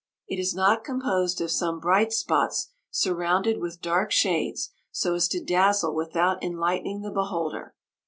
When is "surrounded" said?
2.89-3.59